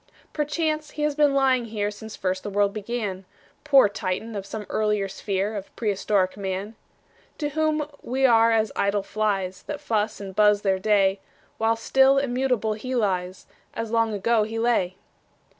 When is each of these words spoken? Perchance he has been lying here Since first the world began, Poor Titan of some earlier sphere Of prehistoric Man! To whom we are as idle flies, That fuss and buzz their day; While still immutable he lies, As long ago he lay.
Perchance 0.33 0.89
he 0.97 1.03
has 1.03 1.13
been 1.13 1.35
lying 1.35 1.65
here 1.65 1.91
Since 1.91 2.15
first 2.15 2.41
the 2.41 2.49
world 2.49 2.73
began, 2.73 3.23
Poor 3.63 3.87
Titan 3.87 4.35
of 4.35 4.47
some 4.47 4.65
earlier 4.67 5.07
sphere 5.07 5.55
Of 5.55 5.67
prehistoric 5.75 6.35
Man! 6.37 6.73
To 7.37 7.49
whom 7.49 7.87
we 8.01 8.25
are 8.25 8.51
as 8.51 8.71
idle 8.75 9.03
flies, 9.03 9.61
That 9.67 9.79
fuss 9.79 10.19
and 10.19 10.35
buzz 10.35 10.63
their 10.63 10.79
day; 10.79 11.19
While 11.59 11.75
still 11.75 12.17
immutable 12.17 12.73
he 12.73 12.95
lies, 12.95 13.45
As 13.75 13.91
long 13.91 14.11
ago 14.11 14.41
he 14.41 14.57
lay. 14.57 14.95